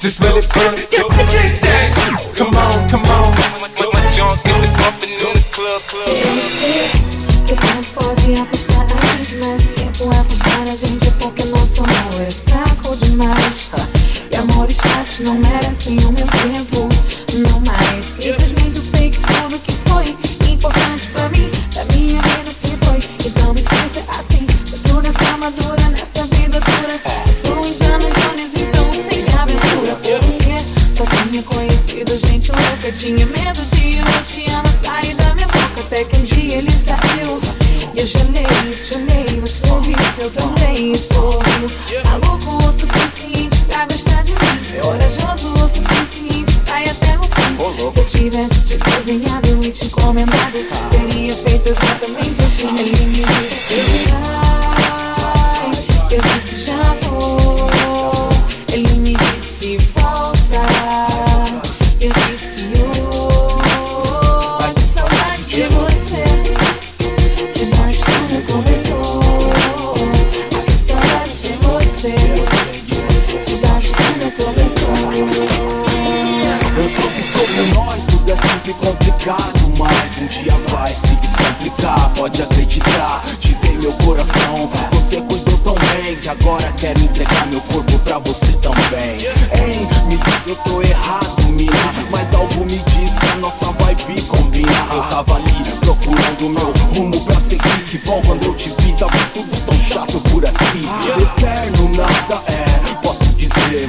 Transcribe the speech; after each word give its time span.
just 0.00 0.20
let 0.20 0.36
it 0.36 0.48
burn. 0.54 0.76
That. 0.76 0.86
Come 2.36 2.54
on, 2.54 2.88
come 2.88 3.04
on. 3.06 3.34
Put 3.74 3.92
my, 3.92 4.00
junk 4.10 4.44
in 4.44 4.60
the 4.62 4.68
pumping 4.78 5.10
in 5.10 5.16
the 5.18 5.42
club, 5.50 5.82
club. 5.82 6.28
Louca, 32.88 32.92
tinha 32.92 33.26
medo 33.26 33.64
de 33.66 33.98
eu 33.98 34.24
te 34.24 34.50
amo 34.50 34.68
sair 34.68 35.14
da 35.14 35.34
minha 35.34 35.46
boca. 35.46 35.80
Até 35.80 36.04
que 36.04 36.16
um 36.18 36.24
dia 36.24 36.58
ele 36.58 36.70
saiu. 36.70 37.40
E 37.94 38.00
eu 38.00 38.06
gelei, 38.06 38.46
gelei, 38.82 39.40
você 39.40 39.68
disse, 39.80 40.22
eu 40.22 40.30
também 40.30 40.94
sorriu. 40.94 41.70
Maluco 42.06 42.56
o 42.56 42.72
suficiente 42.72 43.64
pra 43.68 43.86
gostar 43.86 44.22
de 44.24 44.32
mim. 44.32 44.80
Corajoso 44.80 45.52
o 45.52 45.68
suficiente 45.68 46.56
pra 46.64 46.82
ir 46.82 46.90
até 46.90 47.18
o 47.18 47.22
fim. 47.22 47.92
Se 47.92 47.98
eu 47.98 48.06
tivesse 48.06 48.60
te 48.62 48.78
desenhado 48.78 49.60
e 49.62 49.70
te 49.70 49.86
encomendado, 49.86 50.58
teria 50.90 51.34
feito 51.34 51.68
exatamente 51.68 52.42
assim. 52.42 53.07
Complicado 79.08 79.72
Mas 79.78 80.18
um 80.18 80.26
dia 80.26 80.52
vai 80.68 80.92
se 80.92 81.14
descomplicar, 81.16 82.10
pode 82.16 82.42
acreditar 82.42 83.22
Te 83.40 83.54
dei 83.54 83.78
meu 83.78 83.92
coração, 84.04 84.68
você 84.92 85.20
cuidou 85.22 85.58
tão 85.58 85.74
bem 85.74 86.16
Que 86.16 86.28
agora 86.28 86.72
quero 86.72 87.00
entregar 87.00 87.46
meu 87.46 87.60
corpo 87.62 87.98
pra 88.00 88.18
você 88.18 88.52
também. 88.58 89.16
Ei, 89.60 89.88
me 90.06 90.16
diz 90.16 90.46
eu 90.46 90.56
tô 90.56 90.82
errado, 90.82 91.42
mina 91.48 91.72
Mas 92.10 92.34
algo 92.34 92.64
me 92.64 92.78
diz 92.78 93.18
que 93.18 93.26
a 93.32 93.36
nossa 93.36 93.66
vibe 93.72 94.22
combina. 94.22 94.88
Eu 94.92 95.02
tava 95.04 95.36
ali 95.36 95.64
procurando 95.80 96.48
meu 96.48 96.72
rumo 96.94 97.20
pra 97.24 97.38
seguir. 97.38 97.84
Que 97.90 97.98
bom 97.98 98.20
quando 98.24 98.44
eu 98.44 98.54
te 98.54 98.72
vi, 98.78 98.92
tava 98.92 99.18
tudo 99.34 99.64
tão 99.64 99.78
chato 99.80 100.20
por 100.30 100.44
aqui. 100.44 100.88
Eterno 101.22 101.90
nada 101.96 102.42
é, 102.46 102.77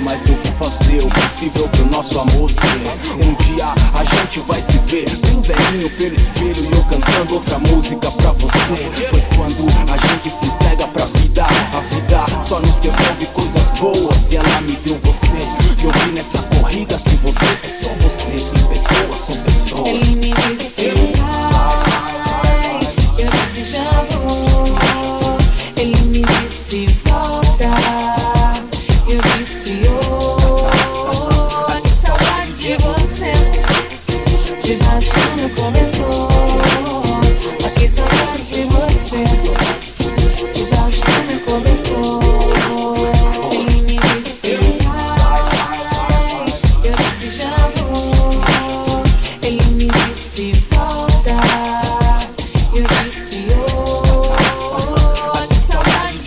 Mas 0.03 0.29
eu 0.29 0.35
vou 0.35 0.69
fazer 0.69 1.03
o 1.03 1.09
possível 1.09 1.67
pro 1.69 1.85
nosso 1.85 2.19
amor 2.19 2.49
ser 2.51 3.25
Um 3.25 3.33
dia 3.35 3.65
a 3.93 4.03
gente 4.03 4.39
vai 4.41 4.61
se 4.61 4.77
ver 4.87 5.09
Bem 5.17 5.41
velhinho 5.41 5.89
pelo 5.91 6.15
espelho 6.15 6.65
e 6.65 6.71
eu 6.75 6.83
cantando 6.83 7.35
outra 7.35 7.59
música 7.59 8.11
pra 8.11 8.31
você 8.33 9.07
Pois 9.09 9.29
quando 9.35 9.65
a 9.91 9.97
gente 10.07 10.29
se 10.29 10.45
entrega 10.45 10.87
pra 10.87 11.05
vida 11.05 11.45
A 11.45 11.79
vida 11.81 12.25
só 12.41 12.59
nos 12.59 12.77
devolve 12.77 13.25
coisas 13.33 13.69
boas 13.79 14.31
E 14.31 14.37
ela 14.37 14.61
me 14.61 14.75
deu 14.83 14.99
você 15.03 15.37
E 15.37 15.83
eu 15.85 15.91
vi 15.91 16.11
nessa 16.11 16.41
corrida 16.43 16.97
que 17.05 17.15
você 17.17 17.45
é 17.63 17.69
só 17.69 17.89
você 18.01 18.35
E 18.35 18.59
pessoas 18.67 19.19
são 19.19 19.37
pessoas 19.43 19.87
Ele 19.87 20.15
me 20.17 20.33
disse, 20.33 20.91
vai. 21.17 21.99
Eu 23.17 23.29
vou. 24.19 25.37
Ele 25.75 26.01
me 26.03 26.21
disse, 26.21 26.85
volta. 27.05 27.69
Eu 29.07 29.21
disse, 29.37 29.58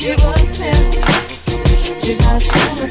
de 0.03 0.17
você, 0.17 0.73
de 2.01 2.15
você. 2.15 2.82